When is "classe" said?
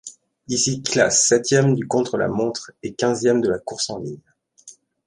0.81-1.27